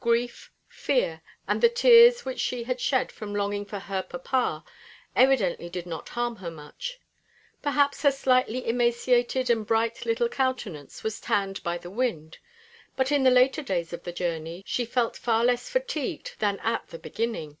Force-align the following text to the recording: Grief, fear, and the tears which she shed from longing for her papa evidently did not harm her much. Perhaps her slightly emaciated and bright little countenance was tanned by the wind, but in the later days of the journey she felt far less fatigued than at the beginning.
Grief, 0.00 0.50
fear, 0.66 1.22
and 1.46 1.60
the 1.60 1.68
tears 1.68 2.24
which 2.24 2.40
she 2.40 2.66
shed 2.78 3.12
from 3.12 3.32
longing 3.32 3.64
for 3.64 3.78
her 3.78 4.02
papa 4.02 4.64
evidently 5.14 5.68
did 5.68 5.86
not 5.86 6.08
harm 6.08 6.34
her 6.34 6.50
much. 6.50 6.98
Perhaps 7.62 8.02
her 8.02 8.10
slightly 8.10 8.66
emaciated 8.68 9.48
and 9.48 9.64
bright 9.64 10.04
little 10.04 10.28
countenance 10.28 11.04
was 11.04 11.20
tanned 11.20 11.62
by 11.62 11.78
the 11.78 11.90
wind, 11.90 12.38
but 12.96 13.12
in 13.12 13.22
the 13.22 13.30
later 13.30 13.62
days 13.62 13.92
of 13.92 14.02
the 14.02 14.10
journey 14.10 14.64
she 14.66 14.84
felt 14.84 15.16
far 15.16 15.44
less 15.44 15.70
fatigued 15.70 16.34
than 16.40 16.58
at 16.58 16.88
the 16.88 16.98
beginning. 16.98 17.56